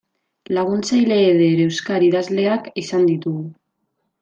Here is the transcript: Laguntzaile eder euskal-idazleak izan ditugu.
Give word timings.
Laguntzaile 0.57 1.17
eder 1.25 1.61
euskal-idazleak 1.67 2.73
izan 2.85 3.07
ditugu. 3.13 3.47